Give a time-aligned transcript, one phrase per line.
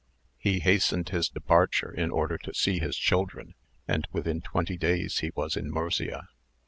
[0.39, 3.53] He hastened his departure in order to see his children,
[3.87, 6.27] and within twenty days he was in Murcia.